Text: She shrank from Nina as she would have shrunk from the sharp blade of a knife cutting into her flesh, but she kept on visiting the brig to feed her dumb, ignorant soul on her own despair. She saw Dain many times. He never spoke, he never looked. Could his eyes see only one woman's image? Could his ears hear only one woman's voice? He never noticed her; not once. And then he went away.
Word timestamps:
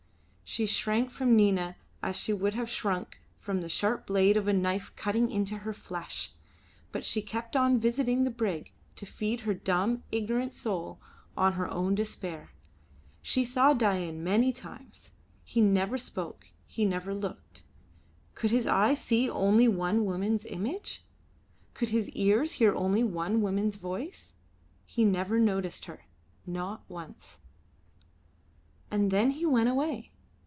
She 0.43 0.65
shrank 0.65 1.11
from 1.11 1.33
Nina 1.37 1.77
as 2.03 2.17
she 2.17 2.33
would 2.33 2.55
have 2.55 2.69
shrunk 2.69 3.21
from 3.39 3.61
the 3.61 3.69
sharp 3.69 4.05
blade 4.07 4.35
of 4.35 4.49
a 4.49 4.53
knife 4.53 4.91
cutting 4.97 5.31
into 5.31 5.59
her 5.59 5.71
flesh, 5.73 6.31
but 6.91 7.05
she 7.05 7.21
kept 7.21 7.55
on 7.55 7.79
visiting 7.79 8.25
the 8.25 8.31
brig 8.31 8.73
to 8.97 9.05
feed 9.05 9.39
her 9.39 9.53
dumb, 9.53 10.03
ignorant 10.11 10.53
soul 10.53 10.99
on 11.37 11.53
her 11.53 11.69
own 11.71 11.95
despair. 11.95 12.51
She 13.21 13.45
saw 13.45 13.71
Dain 13.73 14.25
many 14.25 14.51
times. 14.51 15.13
He 15.45 15.61
never 15.61 15.97
spoke, 15.97 16.47
he 16.65 16.83
never 16.83 17.13
looked. 17.13 17.63
Could 18.35 18.51
his 18.51 18.67
eyes 18.67 18.99
see 18.99 19.29
only 19.29 19.69
one 19.69 20.03
woman's 20.03 20.43
image? 20.45 21.05
Could 21.73 21.87
his 21.89 22.09
ears 22.09 22.51
hear 22.53 22.75
only 22.75 23.05
one 23.05 23.39
woman's 23.39 23.77
voice? 23.77 24.33
He 24.85 25.05
never 25.05 25.39
noticed 25.39 25.85
her; 25.85 26.07
not 26.45 26.83
once. 26.89 27.39
And 28.91 29.11
then 29.11 29.31
he 29.31 29.45
went 29.45 29.69
away. 29.69 30.09